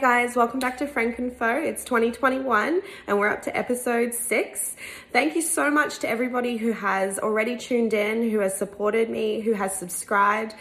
Guys, 0.00 0.34
welcome 0.34 0.60
back 0.60 0.78
to 0.78 0.86
Frankenfo. 0.86 1.62
It's 1.62 1.84
2021 1.84 2.80
and 3.06 3.18
we're 3.18 3.28
up 3.28 3.42
to 3.42 3.54
episode 3.54 4.14
six. 4.14 4.74
Thank 5.12 5.36
you 5.36 5.42
so 5.42 5.70
much 5.70 5.98
to 5.98 6.08
everybody 6.08 6.56
who 6.56 6.72
has 6.72 7.18
already 7.18 7.58
tuned 7.58 7.92
in, 7.92 8.30
who 8.30 8.38
has 8.38 8.56
supported 8.56 9.10
me, 9.10 9.40
who 9.40 9.52
has 9.52 9.78
subscribed, 9.78 10.54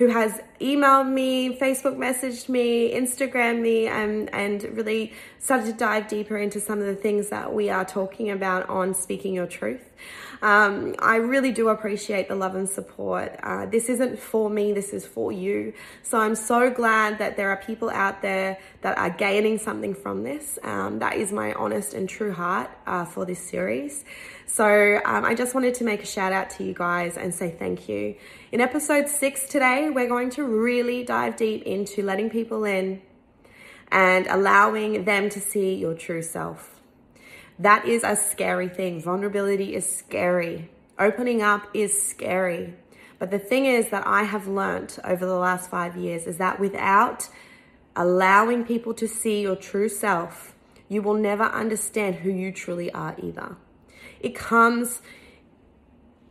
who 0.00 0.06
has 0.06 0.40
emailed 0.62 1.12
me, 1.12 1.58
Facebook 1.58 1.94
messaged 1.94 2.48
me, 2.48 2.90
Instagram 2.90 3.60
me, 3.60 3.86
and, 3.86 4.32
and 4.32 4.62
really 4.74 5.12
started 5.38 5.66
to 5.66 5.72
dive 5.74 6.08
deeper 6.08 6.38
into 6.38 6.58
some 6.58 6.80
of 6.80 6.86
the 6.86 6.94
things 6.94 7.28
that 7.28 7.52
we 7.52 7.68
are 7.68 7.84
talking 7.84 8.30
about 8.30 8.66
on 8.70 8.94
Speaking 8.94 9.34
Your 9.34 9.46
Truth. 9.46 9.90
Um, 10.40 10.94
I 11.00 11.16
really 11.16 11.52
do 11.52 11.68
appreciate 11.68 12.28
the 12.28 12.34
love 12.34 12.54
and 12.54 12.66
support. 12.66 13.38
Uh, 13.42 13.66
this 13.66 13.90
isn't 13.90 14.18
for 14.18 14.48
me, 14.48 14.72
this 14.72 14.94
is 14.94 15.06
for 15.06 15.32
you. 15.32 15.74
So 16.02 16.18
I'm 16.18 16.34
so 16.34 16.70
glad 16.70 17.18
that 17.18 17.36
there 17.36 17.50
are 17.50 17.58
people 17.58 17.90
out 17.90 18.22
there 18.22 18.58
that 18.80 18.96
are 18.96 19.10
gaining 19.10 19.58
something 19.58 19.94
from 19.94 20.22
this. 20.22 20.58
Um, 20.62 21.00
that 21.00 21.16
is 21.16 21.30
my 21.30 21.52
honest 21.52 21.92
and 21.92 22.08
true 22.08 22.32
heart 22.32 22.70
uh, 22.86 23.04
for 23.04 23.26
this 23.26 23.46
series. 23.46 24.02
So 24.52 25.00
um, 25.04 25.24
I 25.24 25.36
just 25.36 25.54
wanted 25.54 25.74
to 25.74 25.84
make 25.84 26.02
a 26.02 26.06
shout 26.06 26.32
out 26.32 26.50
to 26.50 26.64
you 26.64 26.74
guys 26.74 27.16
and 27.16 27.32
say 27.32 27.54
thank 27.56 27.88
you. 27.88 28.16
In 28.50 28.60
episode 28.60 29.08
six 29.08 29.46
today, 29.46 29.90
we're 29.90 30.08
going 30.08 30.28
to 30.30 30.42
really 30.42 31.04
dive 31.04 31.36
deep 31.36 31.62
into 31.62 32.02
letting 32.02 32.30
people 32.30 32.64
in 32.64 33.00
and 33.92 34.26
allowing 34.26 35.04
them 35.04 35.30
to 35.30 35.40
see 35.40 35.76
your 35.76 35.94
true 35.94 36.20
self. 36.20 36.80
That 37.60 37.86
is 37.86 38.02
a 38.02 38.16
scary 38.16 38.68
thing. 38.68 39.00
Vulnerability 39.00 39.72
is 39.72 39.88
scary. 39.88 40.68
Opening 40.98 41.42
up 41.42 41.68
is 41.72 42.02
scary. 42.02 42.74
But 43.20 43.30
the 43.30 43.38
thing 43.38 43.66
is 43.66 43.90
that 43.90 44.04
I 44.04 44.24
have 44.24 44.48
learnt 44.48 44.98
over 45.04 45.26
the 45.26 45.36
last 45.36 45.70
five 45.70 45.96
years 45.96 46.26
is 46.26 46.38
that 46.38 46.58
without 46.58 47.28
allowing 47.94 48.64
people 48.64 48.94
to 48.94 49.06
see 49.06 49.42
your 49.42 49.54
true 49.54 49.88
self, 49.88 50.56
you 50.88 51.02
will 51.02 51.14
never 51.14 51.44
understand 51.44 52.16
who 52.16 52.30
you 52.30 52.50
truly 52.50 52.92
are 52.92 53.14
either. 53.22 53.56
It 54.20 54.34
comes 54.34 55.00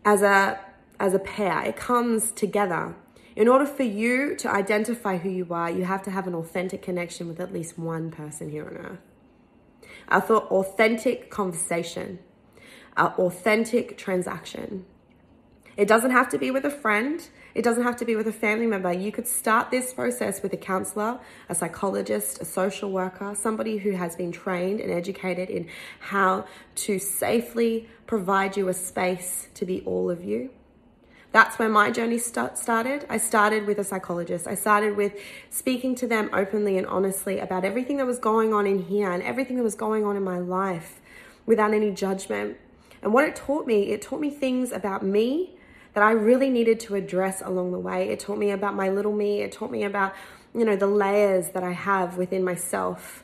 as 0.05 0.21
a 0.21 0.59
as 0.99 1.13
a 1.13 1.19
pair. 1.19 1.61
It 1.63 1.75
comes 1.75 2.31
together. 2.31 2.95
In 3.35 3.47
order 3.47 3.65
for 3.65 3.83
you 3.83 4.35
to 4.35 4.51
identify 4.51 5.17
who 5.17 5.29
you 5.29 5.47
are, 5.51 5.69
you 5.69 5.85
have 5.85 6.03
to 6.03 6.11
have 6.11 6.27
an 6.27 6.35
authentic 6.35 6.81
connection 6.81 7.27
with 7.27 7.39
at 7.39 7.53
least 7.53 7.77
one 7.77 8.11
person 8.11 8.49
here 8.49 8.67
on 8.67 8.77
earth. 8.77 8.99
I 10.09 10.19
thought 10.19 10.51
authentic 10.51 11.29
conversation, 11.29 12.19
uh, 12.97 13.11
authentic 13.17 13.97
transaction. 13.97 14.85
It 15.79 15.87
doesn't 15.87 16.11
have 16.11 16.27
to 16.31 16.37
be 16.37 16.51
with 16.51 16.65
a 16.65 16.69
friend. 16.69 17.25
It 17.55 17.61
doesn't 17.61 17.83
have 17.83 17.95
to 17.99 18.05
be 18.05 18.17
with 18.17 18.27
a 18.27 18.33
family 18.33 18.67
member. 18.67 18.91
You 18.91 19.13
could 19.13 19.25
start 19.25 19.71
this 19.71 19.93
process 19.93 20.43
with 20.43 20.51
a 20.51 20.57
counselor, 20.57 21.21
a 21.47 21.55
psychologist, 21.55 22.41
a 22.41 22.43
social 22.43 22.91
worker, 22.91 23.33
somebody 23.33 23.77
who 23.77 23.91
has 23.91 24.13
been 24.17 24.33
trained 24.33 24.81
and 24.81 24.91
educated 24.91 25.49
in 25.49 25.69
how 26.01 26.45
to 26.83 26.99
safely 26.99 27.87
provide 28.07 28.57
you 28.57 28.67
a 28.67 28.73
space 28.73 29.47
to 29.53 29.65
be 29.65 29.79
all 29.85 30.09
of 30.09 30.21
you. 30.21 30.49
That's 31.31 31.57
where 31.57 31.69
my 31.69 31.91
journey 31.91 32.17
start, 32.17 32.57
started. 32.57 33.05
I 33.07 33.17
started 33.17 33.65
with 33.65 33.79
a 33.79 33.85
psychologist. 33.85 34.47
I 34.47 34.55
started 34.55 34.97
with 34.97 35.13
speaking 35.49 35.95
to 35.95 36.07
them 36.07 36.29
openly 36.33 36.77
and 36.77 36.87
honestly 36.87 37.39
about 37.39 37.63
everything 37.63 37.95
that 37.97 38.05
was 38.05 38.19
going 38.19 38.53
on 38.53 38.67
in 38.67 38.79
here 38.79 39.09
and 39.09 39.23
everything 39.23 39.55
that 39.55 39.63
was 39.63 39.75
going 39.75 40.03
on 40.03 40.17
in 40.17 40.25
my 40.25 40.39
life 40.39 40.99
without 41.45 41.73
any 41.73 41.91
judgment. 41.91 42.57
And 43.01 43.13
what 43.13 43.23
it 43.23 43.37
taught 43.37 43.65
me, 43.65 43.91
it 43.91 44.01
taught 44.01 44.19
me 44.19 44.29
things 44.29 44.73
about 44.73 45.05
me 45.05 45.55
that 45.93 46.03
I 46.03 46.11
really 46.11 46.49
needed 46.49 46.79
to 46.81 46.95
address 46.95 47.41
along 47.41 47.71
the 47.71 47.79
way. 47.79 48.09
It 48.09 48.19
taught 48.19 48.37
me 48.37 48.51
about 48.51 48.75
my 48.75 48.89
little 48.89 49.13
me. 49.13 49.41
It 49.41 49.51
taught 49.51 49.71
me 49.71 49.83
about, 49.83 50.13
you 50.53 50.65
know, 50.65 50.75
the 50.75 50.87
layers 50.87 51.49
that 51.49 51.63
I 51.63 51.71
have 51.71 52.17
within 52.17 52.43
myself. 52.43 53.23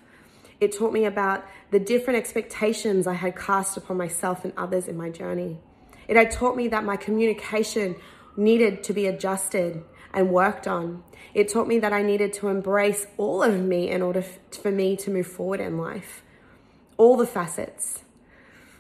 It 0.60 0.76
taught 0.76 0.94
me 0.94 1.06
about 1.06 1.46
the 1.72 1.80
different 1.80 2.18
expectations 2.18 3.08
I 3.08 3.14
had 3.14 3.36
cast 3.36 3.78
upon 3.78 3.98
myself 3.98 4.44
and 4.44 4.54
others 4.56 4.88
in 4.88 4.98
my 4.98 5.10
journey. 5.10 5.60
It 6.08 6.16
had 6.16 6.32
taught 6.32 6.56
me 6.56 6.68
that 6.70 6.84
my 6.84 6.96
communication 6.96 7.96
needed 8.38 8.84
to 8.84 8.94
be 8.94 9.06
adjusted 9.06 9.84
and 10.14 10.30
worked 10.30 10.68
on. 10.68 11.04
It 11.34 11.50
taught 11.50 11.68
me 11.68 11.80
that 11.80 11.92
I 11.92 12.02
needed 12.02 12.32
to 12.34 12.48
embrace 12.48 13.06
all 13.18 13.44
of 13.44 13.60
me 13.60 13.90
in 13.90 14.02
order 14.02 14.22
for 14.22 14.72
me 14.72 14.96
to 14.98 15.12
move 15.12 15.28
forward 15.28 15.60
in 15.60 15.78
life, 15.78 16.24
all 16.98 17.18
the 17.18 17.28
facets. 17.28 18.05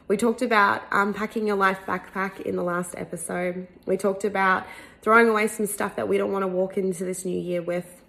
We 0.07 0.17
talked 0.17 0.43
about 0.43 0.83
um, 0.91 1.07
unpacking 1.07 1.47
your 1.47 1.55
life 1.55 1.79
backpack 1.87 2.41
in 2.41 2.55
the 2.55 2.63
last 2.63 2.93
episode. 2.95 3.67
We 3.87 3.97
talked 3.97 4.23
about 4.23 4.67
throwing 5.01 5.27
away 5.27 5.47
some 5.47 5.65
stuff 5.65 5.95
that 5.95 6.07
we 6.07 6.19
don't 6.19 6.31
want 6.31 6.43
to 6.43 6.47
walk 6.47 6.77
into 6.77 7.03
this 7.03 7.25
new 7.25 7.39
year 7.39 7.63
with. 7.63 8.03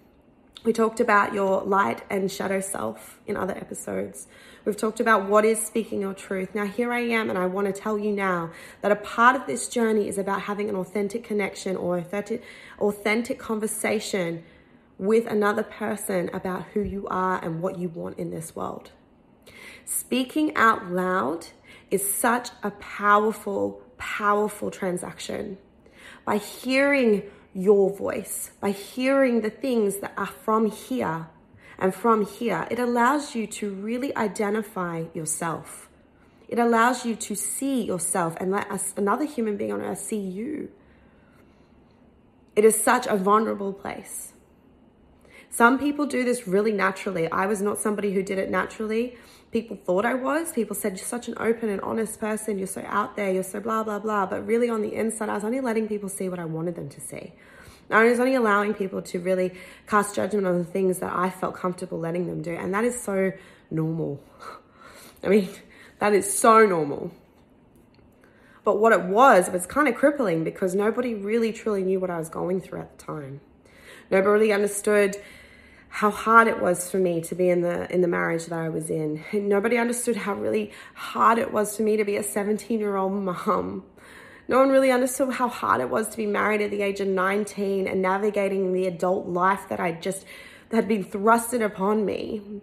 We 0.63 0.73
talked 0.73 0.99
about 0.99 1.33
your 1.33 1.63
light 1.63 2.03
and 2.07 2.31
shadow 2.31 2.59
self 2.59 3.19
in 3.25 3.35
other 3.35 3.55
episodes. 3.57 4.27
We've 4.63 4.77
talked 4.77 4.99
about 4.99 5.27
what 5.27 5.43
is 5.43 5.59
speaking 5.65 6.01
your 6.01 6.13
truth. 6.13 6.53
Now, 6.53 6.65
here 6.65 6.93
I 6.93 6.99
am, 6.99 7.31
and 7.31 7.39
I 7.39 7.47
want 7.47 7.65
to 7.65 7.73
tell 7.73 7.97
you 7.97 8.11
now 8.11 8.51
that 8.81 8.91
a 8.91 8.95
part 8.95 9.35
of 9.35 9.47
this 9.47 9.67
journey 9.67 10.07
is 10.07 10.19
about 10.19 10.41
having 10.41 10.69
an 10.69 10.75
authentic 10.75 11.23
connection 11.23 11.75
or 11.75 11.97
authentic, 11.97 12.43
authentic 12.77 13.39
conversation 13.39 14.43
with 14.99 15.25
another 15.25 15.63
person 15.63 16.29
about 16.31 16.63
who 16.73 16.81
you 16.81 17.07
are 17.09 17.43
and 17.43 17.59
what 17.59 17.79
you 17.79 17.89
want 17.89 18.19
in 18.19 18.29
this 18.29 18.55
world. 18.55 18.91
Speaking 19.85 20.55
out 20.55 20.91
loud 20.91 21.47
is 21.89 22.13
such 22.13 22.49
a 22.63 22.71
powerful, 22.71 23.81
powerful 23.97 24.71
transaction. 24.71 25.57
By 26.25 26.37
hearing 26.37 27.23
your 27.53 27.89
voice, 27.95 28.51
by 28.59 28.71
hearing 28.71 29.41
the 29.41 29.49
things 29.49 29.97
that 29.97 30.13
are 30.17 30.27
from 30.27 30.69
here, 30.69 31.27
and 31.79 31.93
from 31.93 32.25
here, 32.25 32.67
it 32.71 32.79
allows 32.79 33.35
you 33.35 33.45
to 33.47 33.69
really 33.69 34.15
identify 34.15 35.05
yourself. 35.13 35.89
It 36.47 36.59
allows 36.59 37.05
you 37.05 37.15
to 37.15 37.35
see 37.35 37.83
yourself 37.83 38.35
and 38.39 38.51
let 38.51 38.69
us, 38.71 38.93
another 38.97 39.25
human 39.25 39.57
being 39.57 39.71
on 39.71 39.81
earth 39.81 39.99
see 39.99 40.19
you. 40.19 40.69
It 42.55 42.65
is 42.65 42.81
such 42.81 43.05
a 43.05 43.15
vulnerable 43.15 43.73
place. 43.73 44.33
Some 45.49 45.79
people 45.79 46.05
do 46.05 46.23
this 46.23 46.47
really 46.47 46.71
naturally. 46.71 47.29
I 47.31 47.45
was 47.45 47.61
not 47.61 47.79
somebody 47.79 48.13
who 48.13 48.21
did 48.21 48.37
it 48.37 48.49
naturally. 48.49 49.17
People 49.51 49.77
thought 49.77 50.05
I 50.05 50.13
was. 50.13 50.51
People 50.51 50.75
said, 50.75 50.97
You're 50.97 51.05
such 51.05 51.27
an 51.27 51.35
open 51.39 51.69
and 51.69 51.81
honest 51.81 52.19
person. 52.19 52.57
You're 52.57 52.67
so 52.67 52.83
out 52.85 53.15
there. 53.15 53.31
You're 53.31 53.43
so 53.43 53.59
blah, 53.59 53.83
blah, 53.83 53.99
blah. 53.99 54.25
But 54.25 54.45
really, 54.45 54.69
on 54.69 54.81
the 54.81 54.93
inside, 54.93 55.29
I 55.29 55.35
was 55.35 55.43
only 55.43 55.61
letting 55.61 55.87
people 55.87 56.09
see 56.09 56.29
what 56.29 56.39
I 56.39 56.45
wanted 56.45 56.75
them 56.75 56.89
to 56.89 57.01
see. 57.01 57.33
I 57.89 58.03
was 58.03 58.19
only 58.19 58.35
allowing 58.35 58.73
people 58.73 59.01
to 59.01 59.19
really 59.19 59.53
cast 59.87 60.15
judgment 60.15 60.45
on 60.45 60.57
the 60.57 60.65
things 60.65 60.99
that 60.99 61.13
I 61.13 61.29
felt 61.29 61.55
comfortable 61.55 61.97
letting 61.97 62.27
them 62.27 62.41
do. 62.41 62.51
And 62.51 62.73
that 62.73 62.83
is 62.83 63.01
so 63.01 63.31
normal. 63.71 64.21
I 65.23 65.29
mean, 65.29 65.49
that 65.99 66.13
is 66.13 66.37
so 66.37 66.65
normal. 66.65 67.11
But 68.65 68.79
what 68.79 68.91
it 68.91 69.03
was, 69.03 69.49
was 69.49 69.65
kind 69.65 69.87
of 69.87 69.95
crippling 69.95 70.43
because 70.43 70.75
nobody 70.75 71.13
really 71.13 71.53
truly 71.53 71.83
knew 71.83 72.01
what 72.01 72.09
I 72.09 72.19
was 72.19 72.27
going 72.27 72.59
through 72.59 72.81
at 72.81 72.97
the 72.97 73.05
time. 73.05 73.39
Nobody 74.11 74.29
really 74.29 74.51
understood 74.51 75.15
how 75.89 76.11
hard 76.11 76.47
it 76.47 76.61
was 76.61 76.89
for 76.89 76.97
me 76.97 77.21
to 77.21 77.35
be 77.35 77.49
in 77.49 77.61
the 77.61 77.91
in 77.93 78.01
the 78.01 78.07
marriage 78.07 78.45
that 78.45 78.59
I 78.59 78.69
was 78.69 78.89
in. 78.89 79.23
And 79.31 79.49
nobody 79.55 79.77
understood 79.77 80.15
how 80.15 80.33
really 80.33 80.71
hard 80.93 81.37
it 81.37 81.51
was 81.51 81.75
for 81.77 81.83
me 81.83 81.97
to 81.97 82.05
be 82.05 82.17
a 82.17 82.23
17-year-old 82.23 83.13
mom 83.13 83.83
no 84.47 84.59
one 84.59 84.69
really 84.69 84.91
understood 84.91 85.33
how 85.33 85.49
hard 85.49 85.81
it 85.81 85.89
was 85.89 86.07
to 86.09 86.17
be 86.17 86.25
married 86.25 86.61
at 86.61 86.71
the 86.71 86.81
age 86.81 87.01
of 87.01 87.07
19 87.07 87.87
and 87.87 88.01
navigating 88.01 88.71
the 88.71 88.87
adult 88.87 89.27
life 89.27 89.67
that 89.69 89.79
I 89.79 89.91
just 89.91 90.25
that 90.69 90.77
had 90.77 90.87
been 90.87 91.03
thrusted 91.03 91.63
upon 91.63 92.05
me. 92.05 92.61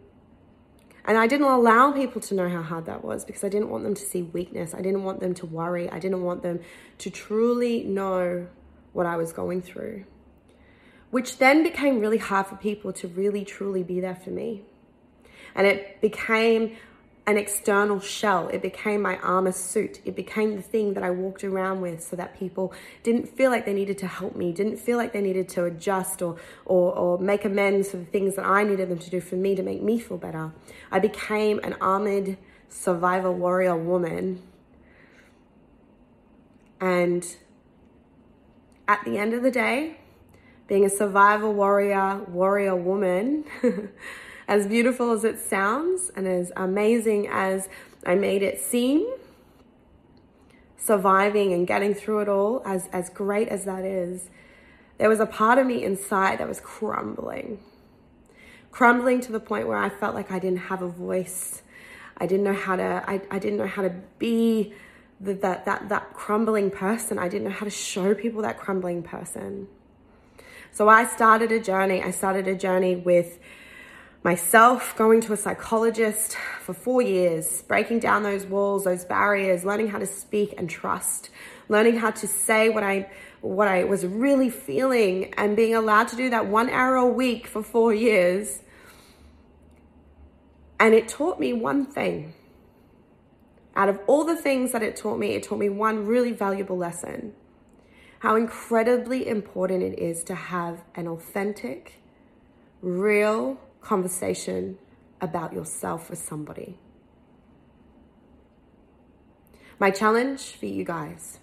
And 1.07 1.19
I 1.19 1.27
didn't 1.27 1.47
allow 1.47 1.93
people 1.93 2.23
to 2.23 2.35
know 2.35 2.49
how 2.49 2.63
hard 2.63 2.87
that 2.87 3.05
was 3.05 3.27
because 3.27 3.45
I 3.45 3.51
didn't 3.51 3.69
want 3.69 3.85
them 3.85 3.95
to 3.95 4.03
see 4.03 4.23
weakness. 4.23 4.75
I 4.75 4.81
didn't 4.81 5.05
want 5.05 5.21
them 5.21 5.35
to 5.35 5.47
worry. 5.47 5.91
I 5.91 5.99
didn't 5.99 6.23
want 6.23 6.43
them 6.43 6.61
to 6.99 7.11
truly 7.11 7.85
know 7.85 8.47
what 8.95 9.05
I 9.05 9.17
was 9.17 9.33
going 9.33 9.61
through. 9.61 10.05
Which 11.15 11.39
then 11.39 11.63
became 11.63 12.01
really 12.01 12.19
hard 12.19 12.49
for 12.49 12.57
people 12.57 12.93
to 12.95 13.07
really 13.07 13.45
truly 13.45 13.85
be 13.85 14.01
there 14.01 14.17
for 14.17 14.31
me. 14.31 14.63
And 15.55 15.65
it 15.65 16.01
became 16.01 16.75
an 17.25 17.37
external 17.37 18.01
shell. 18.01 18.49
It 18.49 18.61
became 18.63 19.03
my 19.03 19.19
armor 19.19 19.53
suit. 19.53 20.01
It 20.05 20.17
became 20.17 20.57
the 20.57 20.63
thing 20.63 20.95
that 20.95 21.05
I 21.05 21.13
walked 21.13 21.45
around 21.45 21.83
with 21.83 22.03
so 22.03 22.17
that 22.17 22.37
people 22.37 22.75
didn't 23.05 23.29
feel 23.29 23.53
like 23.53 23.65
they 23.65 23.73
needed 23.73 23.97
to 23.99 24.09
help 24.09 24.35
me, 24.35 24.51
didn't 24.51 24.79
feel 24.79 24.99
like 24.99 25.13
they 25.13 25.21
needed 25.21 25.49
to 25.51 25.67
adjust 25.67 26.21
or, 26.21 26.35
or, 26.65 26.93
or 26.99 27.19
make 27.19 27.45
amends 27.45 27.93
for 27.93 27.99
the 27.99 28.07
things 28.07 28.35
that 28.35 28.45
I 28.45 28.65
needed 28.65 28.89
them 28.89 28.99
to 28.99 29.09
do 29.09 29.21
for 29.21 29.37
me 29.37 29.55
to 29.55 29.63
make 29.63 29.83
me 29.83 30.01
feel 30.01 30.19
better. 30.19 30.51
I 30.91 30.99
became 30.99 31.61
an 31.61 31.77
armored 31.81 32.39
survivor 32.69 33.31
warrior 33.31 33.77
woman. 33.77 34.43
And 36.81 37.25
at 38.89 39.05
the 39.05 39.17
end 39.17 39.33
of 39.33 39.45
the 39.45 39.53
day, 39.53 39.99
being 40.67 40.85
a 40.85 40.91
survival 40.91 41.53
warrior, 41.53 42.23
warrior 42.29 42.75
woman, 42.75 43.45
as 44.49 44.67
beautiful 44.67 45.13
as 45.13 45.25
it 45.25 45.39
sounds 45.39 46.11
and 46.17 46.27
as 46.27 46.53
amazing 46.57 47.29
as 47.29 47.69
I 48.07 48.15
made 48.15 48.43
it 48.43 48.61
seem, 48.61 49.07
surviving 50.77 51.53
and 51.53 51.67
getting 51.67 51.95
through 51.95 52.21
it 52.21 52.29
all, 52.29 52.63
as, 52.65 52.89
as 52.93 53.11
great 53.11 53.49
as 53.49 53.65
that 53.65 53.85
is, 53.85 54.31
there 54.99 55.09
was 55.09 55.21
a 55.21 55.27
part 55.27 55.59
of 55.59 55.67
me 55.67 55.83
inside 55.83 56.39
that 56.39 56.49
was 56.49 56.61
crumbling. 56.61 57.59
crumbling 58.71 59.21
to 59.23 59.33
the 59.33 59.41
point 59.41 59.67
where 59.67 59.79
I 59.79 59.89
felt 59.89 60.15
like 60.15 60.31
I 60.31 60.39
didn't 60.39 60.59
have 60.59 60.83
a 60.83 60.89
voice. 60.89 61.63
I 62.17 62.27
didn't 62.27 62.45
know 62.45 62.55
how 62.55 62.77
to, 62.77 63.05
I, 63.07 63.21
I 63.31 63.39
didn't 63.39 63.59
know 63.59 63.67
how 63.67 63.83
to 63.83 63.91
be 64.19 64.73
the, 65.21 65.35
that, 65.35 65.65
that, 65.65 65.89
that 65.89 66.15
crumbling 66.15 66.71
person. 66.71 67.19
I 67.19 67.29
didn't 67.29 67.45
know 67.45 67.55
how 67.55 67.65
to 67.65 67.71
show 67.71 68.15
people 68.15 68.43
that 68.43 68.59
crumbling 68.59 69.03
person. 69.03 69.69
So 70.75 70.89
I 70.89 71.07
started 71.07 71.53
a 71.53 71.61
journey. 71.61 72.03
I 72.03 72.11
started 72.11 72.49
a 72.49 72.57
journey 72.57 72.97
with 72.97 73.39
myself 74.25 74.97
going 74.97 75.21
to 75.21 75.33
a 75.33 75.37
psychologist 75.37 76.37
for 76.63 76.75
four 76.75 77.01
years, 77.01 77.63
breaking 77.63 78.01
down 78.01 78.25
those 78.25 78.45
walls, 78.45 78.83
those 78.83 79.05
barriers, 79.05 79.65
learning 79.65 79.87
how 79.87 80.01
to 80.01 80.07
speak 80.07 80.53
and 80.59 80.69
trust, 80.69 81.31
learning 81.69 81.99
how 81.99 82.11
to 82.11 82.27
say 82.27 82.71
what 82.71 82.83
I 82.83 83.09
what 83.41 83.69
I 83.69 83.85
was 83.85 84.05
really 84.05 84.51
feeling 84.51 85.33
and 85.35 85.55
being 85.55 85.77
allowed 85.77 86.09
to 86.09 86.17
do 86.17 86.29
that 86.31 86.47
one 86.47 86.69
hour 86.69 86.97
a 86.97 87.07
week 87.07 87.47
for 87.47 87.63
4 87.63 87.95
years. 87.95 88.63
And 90.81 90.93
it 90.93 91.07
taught 91.07 91.39
me 91.39 91.53
one 91.53 91.87
thing. 91.87 92.35
Out 93.77 93.89
of 93.89 94.01
all 94.09 94.25
the 94.25 94.35
things 94.35 94.73
that 94.73 94.83
it 94.83 94.97
taught 94.97 95.21
me, 95.21 95.35
it 95.37 95.45
taught 95.45 95.61
me 95.61 95.69
one 95.69 96.05
really 96.05 96.33
valuable 96.33 96.77
lesson. 96.77 97.35
How 98.25 98.37
incredibly 98.37 99.29
important 99.29 99.83
it 99.83 99.99
is 99.99 100.25
to 100.25 100.35
have 100.35 100.83
an 100.95 101.07
authentic, 101.07 102.01
real 102.81 103.61
conversation 103.83 104.79
about 105.21 105.53
yourself 105.53 106.09
with 106.09 106.19
somebody. 106.19 106.79
My 109.79 109.91
challenge 109.91 110.53
for 110.53 110.65
you 110.65 110.85
guys 110.85 111.41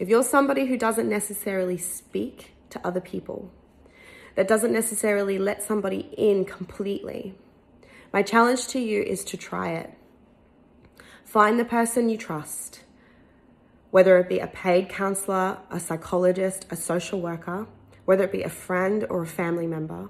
if 0.00 0.08
you're 0.08 0.24
somebody 0.24 0.66
who 0.66 0.76
doesn't 0.76 1.08
necessarily 1.08 1.78
speak 1.78 2.50
to 2.70 2.84
other 2.84 3.00
people, 3.00 3.52
that 4.34 4.48
doesn't 4.48 4.72
necessarily 4.72 5.38
let 5.38 5.62
somebody 5.62 6.12
in 6.18 6.44
completely, 6.44 7.36
my 8.12 8.24
challenge 8.24 8.66
to 8.66 8.80
you 8.80 9.00
is 9.02 9.22
to 9.26 9.36
try 9.36 9.70
it. 9.74 9.94
Find 11.24 11.60
the 11.60 11.64
person 11.64 12.08
you 12.08 12.18
trust, 12.18 12.80
whether 13.92 14.18
it 14.18 14.28
be 14.28 14.40
a 14.40 14.48
paid 14.48 14.88
counselor, 14.88 15.58
a 15.70 15.78
psychologist, 15.78 16.66
a 16.70 16.76
social 16.76 17.20
worker, 17.20 17.68
whether 18.04 18.24
it 18.24 18.32
be 18.32 18.42
a 18.42 18.48
friend 18.50 19.06
or 19.08 19.22
a 19.22 19.26
family 19.26 19.68
member 19.68 20.08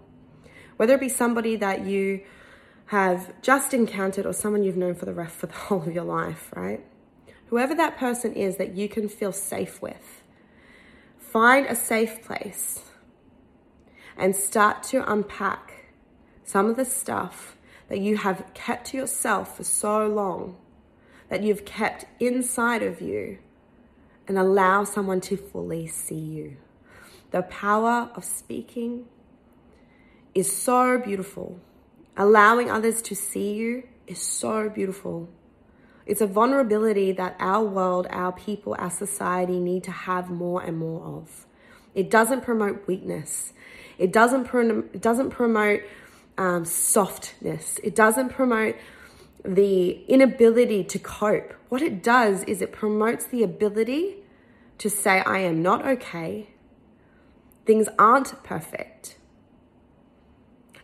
whether 0.82 0.94
it 0.94 1.00
be 1.00 1.08
somebody 1.08 1.54
that 1.54 1.86
you 1.86 2.20
have 2.86 3.40
just 3.40 3.72
encountered 3.72 4.26
or 4.26 4.32
someone 4.32 4.64
you've 4.64 4.76
known 4.76 4.96
for 4.96 5.04
the 5.04 5.14
rest 5.14 5.36
for 5.36 5.46
the 5.46 5.52
whole 5.52 5.82
of 5.82 5.94
your 5.94 6.02
life, 6.02 6.52
right? 6.56 6.84
Whoever 7.46 7.72
that 7.76 7.96
person 7.98 8.32
is 8.32 8.56
that 8.56 8.74
you 8.74 8.88
can 8.88 9.08
feel 9.08 9.30
safe 9.30 9.80
with, 9.80 10.22
find 11.18 11.66
a 11.66 11.76
safe 11.76 12.20
place 12.24 12.80
and 14.16 14.34
start 14.34 14.82
to 14.82 15.08
unpack 15.10 15.92
some 16.44 16.66
of 16.66 16.76
the 16.76 16.84
stuff 16.84 17.56
that 17.88 18.00
you 18.00 18.16
have 18.16 18.44
kept 18.52 18.88
to 18.88 18.96
yourself 18.96 19.56
for 19.56 19.64
so 19.64 20.06
long, 20.08 20.56
that 21.28 21.44
you've 21.44 21.64
kept 21.64 22.06
inside 22.20 22.82
of 22.82 23.00
you, 23.00 23.38
and 24.28 24.38
allow 24.38 24.84
someone 24.84 25.20
to 25.22 25.36
fully 25.36 25.86
see 25.86 26.14
you. 26.18 26.56
The 27.30 27.42
power 27.42 28.10
of 28.14 28.24
speaking 28.24 29.06
is 30.34 30.54
so 30.54 30.98
beautiful. 30.98 31.60
Allowing 32.16 32.70
others 32.70 33.00
to 33.02 33.14
see 33.14 33.54
you 33.54 33.84
is 34.06 34.20
so 34.20 34.68
beautiful. 34.68 35.28
It's 36.04 36.20
a 36.20 36.26
vulnerability 36.26 37.12
that 37.12 37.36
our 37.38 37.64
world, 37.64 38.06
our 38.10 38.32
people, 38.32 38.74
our 38.78 38.90
society 38.90 39.58
need 39.58 39.84
to 39.84 39.92
have 39.92 40.30
more 40.30 40.62
and 40.62 40.78
more 40.78 41.02
of. 41.04 41.46
It 41.94 42.10
doesn't 42.10 42.42
promote 42.42 42.86
weakness. 42.86 43.52
It 43.98 44.12
doesn't, 44.12 44.52
it 44.92 45.00
doesn't 45.00 45.30
promote 45.30 45.82
um, 46.36 46.64
softness. 46.64 47.78
It 47.84 47.94
doesn't 47.94 48.30
promote 48.30 48.76
the 49.44 50.04
inability 50.04 50.84
to 50.84 50.98
cope. 50.98 51.54
What 51.72 51.80
it 51.80 52.02
does 52.02 52.44
is 52.44 52.60
it 52.60 52.70
promotes 52.70 53.24
the 53.24 53.42
ability 53.42 54.16
to 54.76 54.90
say, 54.90 55.20
I 55.20 55.38
am 55.38 55.62
not 55.62 55.86
okay. 55.86 56.50
Things 57.64 57.88
aren't 57.98 58.42
perfect. 58.44 59.16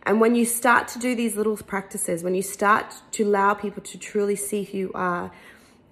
And 0.05 0.19
when 0.19 0.35
you 0.35 0.47
start 0.47 0.89
to 0.89 0.99
do 0.99 1.15
these 1.15 1.37
little 1.37 1.59
practices, 1.59 2.23
when 2.23 2.35
you 2.35 2.41
start 2.41 3.03
to 3.11 3.25
allow 3.25 3.53
people 3.53 3.83
to 3.83 3.99
truly 3.99 4.35
see 4.35 4.63
who 4.63 4.79
you 4.79 4.91
are, 4.95 5.31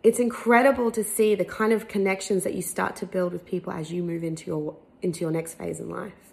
it's 0.03 0.19
incredible 0.19 0.91
to 0.93 1.05
see 1.05 1.35
the 1.35 1.45
kind 1.45 1.75
of 1.75 1.89
connections 1.89 2.43
that 2.45 2.55
you 2.55 2.63
start 2.63 2.97
to 2.97 3.05
build 3.05 3.35
with 3.35 3.45
people 3.45 3.75
as 3.75 3.93
you 3.93 4.03
move 4.03 4.25
into 4.25 4.47
your 4.47 4.77
into 5.03 5.21
your 5.21 5.31
next 5.31 5.59
phase 5.59 5.79
in 5.79 5.91
life. 5.91 6.33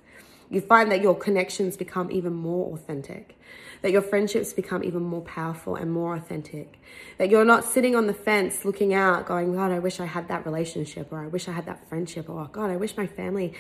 You 0.53 0.61
find 0.61 0.91
that 0.91 1.01
your 1.01 1.15
connections 1.15 1.77
become 1.77 2.11
even 2.11 2.31
more 2.31 2.75
authentic, 2.75 3.39
that 3.81 3.91
your 3.91 4.03
friendships 4.03 4.53
become 4.53 4.83
even 4.83 5.01
more 5.01 5.21
powerful 5.21 5.75
and 5.75 5.91
more 5.91 6.15
authentic, 6.15 6.79
that 7.17 7.31
you're 7.31 7.44
not 7.44 7.65
sitting 7.65 7.95
on 7.95 8.05
the 8.05 8.13
fence 8.13 8.63
looking 8.63 8.94
out 8.94 9.25
going, 9.25 9.55
God, 9.55 9.71
I 9.71 9.79
wish 9.79 10.00
I 10.00 10.05
had 10.05 10.27
that 10.27 10.45
relationship, 10.45 11.11
or 11.11 11.23
I 11.23 11.27
wish 11.27 11.47
I 11.47 11.53
had 11.53 11.65
that 11.65 11.89
friendship, 11.89 12.29
or 12.29 12.47
God, 12.51 12.69
I 12.69 12.75
wish 12.75 12.95
my 12.95 13.07
family, 13.07 13.55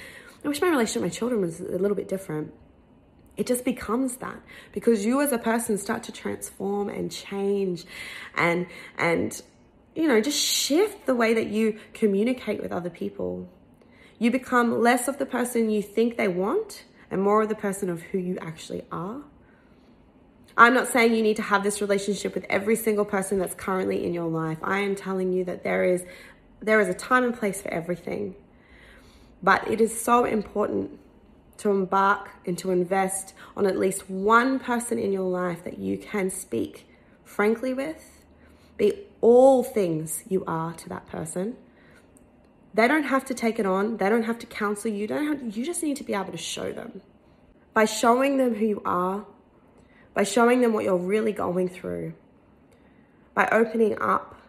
I 0.45 0.47
wish 0.47 0.61
my 0.61 0.69
relationship 0.69 1.01
with 1.01 1.11
my 1.11 1.17
children 1.17 1.41
was 1.41 1.59
a 1.61 1.79
little 1.79 1.95
bit 1.95 2.07
different. 2.07 2.53
It 3.37 3.47
just 3.47 3.65
becomes 3.65 4.17
that 4.17 4.39
because 4.71 5.03
you 5.03 5.19
as 5.21 5.31
a 5.31 5.39
person 5.39 5.79
start 5.79 6.03
to 6.03 6.11
transform 6.11 6.89
and 6.89 7.11
change 7.11 7.85
and 8.35 8.67
and 8.99 9.41
you 9.95 10.07
know 10.07 10.21
just 10.21 10.39
shift 10.39 11.07
the 11.07 11.15
way 11.15 11.33
that 11.33 11.47
you 11.47 11.79
communicate 11.93 12.61
with 12.61 12.71
other 12.71 12.91
people 12.91 13.49
you 14.23 14.31
become 14.31 14.81
less 14.81 15.07
of 15.07 15.17
the 15.17 15.25
person 15.25 15.69
you 15.69 15.81
think 15.81 16.17
they 16.17 16.27
want 16.27 16.83
and 17.11 17.21
more 17.21 17.41
of 17.41 17.49
the 17.49 17.55
person 17.55 17.89
of 17.89 18.01
who 18.01 18.17
you 18.17 18.37
actually 18.39 18.83
are 18.91 19.21
i'm 20.57 20.73
not 20.73 20.87
saying 20.87 21.13
you 21.13 21.23
need 21.23 21.35
to 21.35 21.41
have 21.41 21.63
this 21.63 21.81
relationship 21.81 22.33
with 22.33 22.45
every 22.49 22.75
single 22.75 23.05
person 23.05 23.39
that's 23.39 23.55
currently 23.55 24.05
in 24.05 24.13
your 24.13 24.27
life 24.27 24.57
i 24.63 24.79
am 24.79 24.95
telling 24.95 25.33
you 25.33 25.43
that 25.43 25.63
there 25.63 25.83
is 25.83 26.05
there 26.61 26.79
is 26.79 26.87
a 26.87 26.93
time 26.93 27.23
and 27.23 27.37
place 27.37 27.61
for 27.61 27.69
everything 27.69 28.35
but 29.41 29.67
it 29.69 29.81
is 29.81 29.99
so 29.99 30.23
important 30.23 30.99
to 31.57 31.69
embark 31.69 32.29
and 32.45 32.57
to 32.57 32.71
invest 32.71 33.33
on 33.55 33.65
at 33.65 33.77
least 33.77 34.09
one 34.09 34.59
person 34.59 34.97
in 34.97 35.11
your 35.11 35.29
life 35.29 35.63
that 35.63 35.77
you 35.77 35.97
can 35.97 36.29
speak 36.29 36.87
frankly 37.23 37.73
with, 37.73 38.23
be 38.77 38.93
all 39.21 39.63
things 39.63 40.23
you 40.27 40.43
are 40.45 40.73
to 40.73 40.89
that 40.89 41.07
person. 41.07 41.55
They 42.73 42.87
don't 42.87 43.03
have 43.03 43.25
to 43.25 43.33
take 43.33 43.59
it 43.59 43.65
on, 43.65 43.97
they 43.97 44.09
don't 44.09 44.23
have 44.23 44.39
to 44.39 44.45
counsel 44.47 44.91
you, 44.91 45.05
don't 45.07 45.27
have, 45.27 45.57
you 45.57 45.65
just 45.65 45.83
need 45.83 45.97
to 45.97 46.03
be 46.03 46.13
able 46.13 46.31
to 46.31 46.37
show 46.37 46.71
them. 46.71 47.01
By 47.73 47.85
showing 47.85 48.37
them 48.37 48.55
who 48.55 48.65
you 48.65 48.81
are, 48.85 49.25
by 50.13 50.23
showing 50.23 50.61
them 50.61 50.73
what 50.73 50.83
you're 50.83 50.97
really 50.97 51.31
going 51.31 51.69
through, 51.69 52.13
by 53.33 53.47
opening 53.51 53.97
up, 54.01 54.39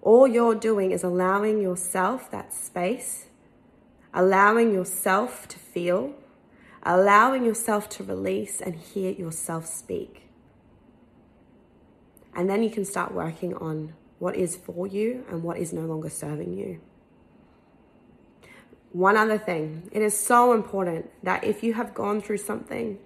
all 0.00 0.26
you're 0.26 0.54
doing 0.54 0.90
is 0.90 1.04
allowing 1.04 1.60
yourself 1.60 2.30
that 2.30 2.52
space 2.52 3.26
allowing 4.14 4.72
yourself 4.72 5.48
to 5.48 5.58
feel, 5.58 6.14
allowing 6.82 7.44
yourself 7.44 7.88
to 7.88 8.04
release 8.04 8.60
and 8.60 8.74
hear 8.74 9.10
yourself 9.12 9.66
speak. 9.66 10.28
And 12.34 12.48
then 12.48 12.62
you 12.62 12.70
can 12.70 12.84
start 12.84 13.12
working 13.12 13.54
on 13.54 13.94
what 14.22 14.36
is 14.36 14.54
for 14.54 14.86
you 14.86 15.24
and 15.28 15.42
what 15.42 15.58
is 15.58 15.72
no 15.72 15.80
longer 15.80 16.08
serving 16.08 16.56
you. 16.56 16.80
One 18.92 19.16
other 19.16 19.36
thing, 19.36 19.90
it 19.90 20.00
is 20.00 20.16
so 20.16 20.52
important 20.52 21.10
that 21.24 21.42
if 21.42 21.64
you 21.64 21.74
have 21.74 21.92
gone 21.92 22.20
through 22.20 22.36
something, 22.36 23.00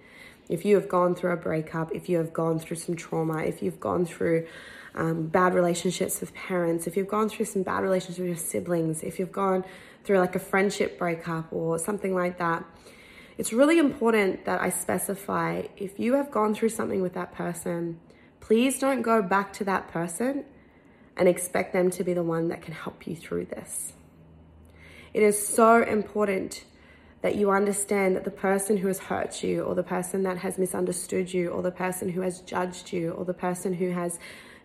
if 0.47 0.63
you 0.63 0.75
have 0.75 0.87
gone 0.87 1.15
through 1.15 1.31
a 1.31 1.35
breakup, 1.35 1.91
if 1.91 2.07
you 2.07 2.17
have 2.17 2.33
gone 2.33 2.59
through 2.59 2.77
some 2.77 2.95
trauma, 2.95 3.39
if 3.41 3.63
you've 3.63 3.79
gone 3.79 4.05
through 4.05 4.45
um, 4.93 5.25
bad 5.25 5.55
relationships 5.55 6.21
with 6.21 6.35
parents, 6.35 6.85
if 6.85 6.95
you've 6.95 7.07
gone 7.07 7.29
through 7.29 7.45
some 7.45 7.63
bad 7.63 7.81
relationships 7.81 8.19
with 8.19 8.27
your 8.27 8.37
siblings, 8.37 9.01
if 9.01 9.17
you've 9.17 9.31
gone 9.31 9.65
through 10.03 10.19
like 10.19 10.35
a 10.35 10.39
friendship 10.39 10.99
breakup 10.99 11.51
or 11.51 11.79
something 11.79 12.13
like 12.13 12.37
that, 12.37 12.63
it's 13.39 13.51
really 13.51 13.79
important 13.79 14.45
that 14.45 14.61
I 14.61 14.69
specify 14.69 15.63
if 15.77 15.99
you 15.99 16.13
have 16.13 16.29
gone 16.29 16.53
through 16.53 16.69
something 16.69 17.01
with 17.01 17.15
that 17.15 17.33
person, 17.33 17.99
please 18.39 18.77
don't 18.77 19.01
go 19.01 19.23
back 19.23 19.51
to 19.53 19.63
that 19.63 19.87
person 19.87 20.45
and 21.17 21.27
expect 21.27 21.73
them 21.73 21.89
to 21.91 22.03
be 22.03 22.13
the 22.13 22.23
one 22.23 22.47
that 22.49 22.61
can 22.61 22.73
help 22.73 23.07
you 23.07 23.15
through 23.15 23.45
this. 23.45 23.93
It 25.13 25.23
is 25.23 25.47
so 25.47 25.81
important 25.81 26.63
that 27.21 27.35
you 27.35 27.49
understand 27.49 28.15
that 28.15 28.23
the 28.23 28.31
person 28.31 28.77
who 28.77 28.87
has 28.87 28.99
hurt 28.99 29.43
you, 29.43 29.63
or 29.63 29.73
the 29.73 29.83
person 29.83 30.23
that 30.23 30.37
has 30.37 30.57
misunderstood 30.57 31.33
you, 31.33 31.49
or 31.49 31.63
the 31.63 31.71
person 31.71 32.09
who 32.09 32.21
has 32.21 32.39
judged 32.41 32.93
you, 32.93 33.11
or 33.11 33.25
the 33.25 33.33
person 33.33 33.73
who 33.73 33.89
has 33.89 34.19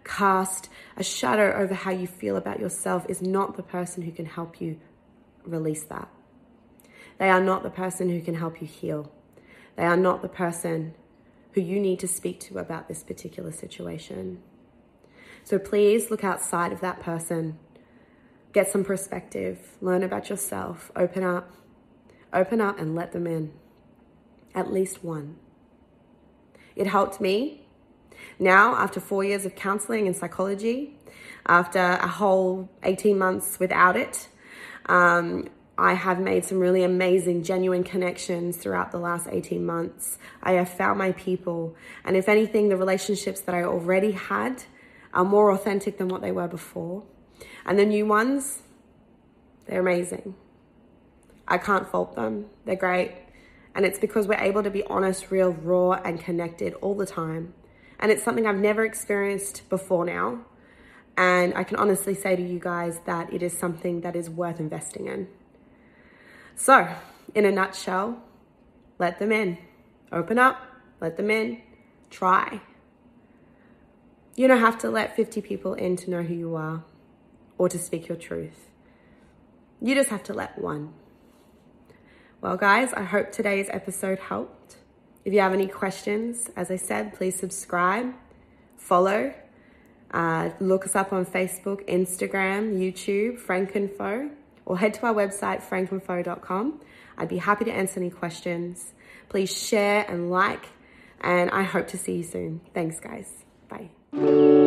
cast 0.04 0.68
a 0.96 1.02
shadow 1.02 1.54
over 1.54 1.74
how 1.74 1.90
you 1.90 2.06
feel 2.06 2.36
about 2.36 2.60
yourself 2.60 3.06
is 3.08 3.22
not 3.22 3.56
the 3.56 3.62
person 3.62 4.02
who 4.02 4.12
can 4.12 4.26
help 4.26 4.60
you 4.60 4.78
release 5.44 5.84
that. 5.84 6.08
They 7.18 7.30
are 7.30 7.40
not 7.40 7.62
the 7.62 7.70
person 7.70 8.10
who 8.10 8.20
can 8.20 8.34
help 8.34 8.60
you 8.60 8.66
heal. 8.66 9.10
They 9.76 9.84
are 9.84 9.96
not 9.96 10.20
the 10.20 10.28
person 10.28 10.94
who 11.52 11.60
you 11.60 11.80
need 11.80 12.00
to 12.00 12.08
speak 12.08 12.40
to 12.40 12.58
about 12.58 12.88
this 12.88 13.02
particular 13.02 13.52
situation. 13.52 14.42
So 15.44 15.58
please 15.58 16.10
look 16.10 16.24
outside 16.24 16.72
of 16.72 16.80
that 16.80 17.00
person, 17.00 17.58
get 18.52 18.68
some 18.68 18.84
perspective, 18.84 19.58
learn 19.80 20.02
about 20.02 20.30
yourself, 20.30 20.90
open 20.94 21.24
up, 21.24 21.50
open 22.32 22.60
up 22.60 22.78
and 22.78 22.94
let 22.94 23.12
them 23.12 23.26
in. 23.26 23.52
At 24.54 24.72
least 24.72 25.02
one. 25.02 25.36
It 26.76 26.86
helped 26.86 27.20
me. 27.20 27.66
Now, 28.38 28.74
after 28.76 29.00
four 29.00 29.24
years 29.24 29.44
of 29.44 29.54
counseling 29.56 30.06
and 30.06 30.16
psychology, 30.16 30.96
after 31.46 31.78
a 31.78 32.08
whole 32.08 32.68
18 32.82 33.18
months 33.18 33.58
without 33.58 33.96
it, 33.96 34.28
um, 34.86 35.48
I 35.76 35.94
have 35.94 36.20
made 36.20 36.44
some 36.44 36.58
really 36.58 36.84
amazing, 36.84 37.42
genuine 37.42 37.82
connections 37.82 38.56
throughout 38.56 38.92
the 38.92 38.98
last 38.98 39.26
18 39.30 39.64
months. 39.64 40.18
I 40.42 40.52
have 40.52 40.68
found 40.68 40.98
my 40.98 41.12
people. 41.12 41.74
And 42.04 42.16
if 42.16 42.28
anything, 42.28 42.68
the 42.68 42.76
relationships 42.76 43.40
that 43.40 43.54
I 43.54 43.64
already 43.64 44.12
had 44.12 44.64
are 45.12 45.24
more 45.24 45.50
authentic 45.50 45.98
than 45.98 46.08
what 46.08 46.22
they 46.22 46.32
were 46.32 46.48
before. 46.48 47.04
And 47.64 47.78
the 47.78 47.84
new 47.84 48.06
ones, 48.06 48.62
they're 49.66 49.80
amazing. 49.80 50.34
I 51.46 51.58
can't 51.58 51.88
fault 51.88 52.14
them. 52.14 52.46
They're 52.64 52.76
great. 52.76 53.12
And 53.74 53.84
it's 53.84 53.98
because 53.98 54.26
we're 54.26 54.34
able 54.34 54.62
to 54.62 54.70
be 54.70 54.84
honest, 54.84 55.30
real, 55.30 55.50
raw, 55.50 55.92
and 55.92 56.20
connected 56.20 56.74
all 56.74 56.94
the 56.94 57.06
time. 57.06 57.54
And 57.98 58.10
it's 58.10 58.22
something 58.22 58.46
I've 58.46 58.58
never 58.58 58.84
experienced 58.84 59.68
before 59.68 60.04
now. 60.04 60.44
And 61.16 61.54
I 61.54 61.64
can 61.64 61.76
honestly 61.76 62.14
say 62.14 62.36
to 62.36 62.42
you 62.42 62.58
guys 62.58 63.00
that 63.06 63.32
it 63.32 63.42
is 63.42 63.56
something 63.56 64.00
that 64.00 64.16
is 64.16 64.30
worth 64.30 64.60
investing 64.60 65.06
in. 65.06 65.28
So, 66.56 66.88
in 67.34 67.44
a 67.44 67.52
nutshell, 67.52 68.22
let 68.98 69.18
them 69.18 69.32
in. 69.32 69.58
Open 70.10 70.38
up, 70.38 70.60
let 71.00 71.16
them 71.16 71.30
in, 71.30 71.60
try. 72.10 72.60
You 74.34 74.48
don't 74.48 74.60
have 74.60 74.78
to 74.78 74.90
let 74.90 75.14
50 75.14 75.40
people 75.42 75.74
in 75.74 75.96
to 75.96 76.10
know 76.10 76.22
who 76.22 76.34
you 76.34 76.54
are 76.56 76.84
or 77.58 77.68
to 77.68 77.78
speak 77.78 78.08
your 78.08 78.16
truth. 78.16 78.70
You 79.80 79.94
just 79.94 80.10
have 80.10 80.22
to 80.24 80.32
let 80.32 80.58
one. 80.58 80.94
Well, 82.40 82.56
guys, 82.56 82.92
I 82.92 83.02
hope 83.02 83.30
today's 83.30 83.68
episode 83.70 84.18
helped. 84.18 84.76
If 85.24 85.32
you 85.32 85.40
have 85.40 85.52
any 85.52 85.68
questions, 85.68 86.50
as 86.56 86.70
I 86.70 86.76
said, 86.76 87.14
please 87.14 87.36
subscribe, 87.36 88.14
follow, 88.76 89.34
uh, 90.10 90.50
look 90.60 90.84
us 90.84 90.96
up 90.96 91.12
on 91.12 91.24
Facebook, 91.24 91.86
Instagram, 91.88 92.78
YouTube, 92.78 93.40
Frankenfo 93.40 94.30
or 94.64 94.78
head 94.78 94.94
to 94.94 95.06
our 95.06 95.14
website, 95.14 95.62
frankenfo.com. 95.62 96.80
I'd 97.18 97.28
be 97.28 97.38
happy 97.38 97.64
to 97.64 97.72
answer 97.72 98.00
any 98.00 98.10
questions. 98.10 98.92
Please 99.28 99.56
share 99.56 100.04
and 100.08 100.30
like, 100.30 100.66
and 101.20 101.50
I 101.50 101.62
hope 101.62 101.88
to 101.88 101.98
see 101.98 102.16
you 102.16 102.22
soon. 102.22 102.60
Thanks, 102.74 103.00
guys. 103.00 103.44
Bye. 103.68 103.90
Thank 104.12 104.28
you. 104.28 104.61